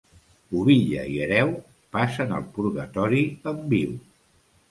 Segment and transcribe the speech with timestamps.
[0.53, 1.51] Pubilla i hereu,
[1.97, 3.93] passen el purgatori en viu.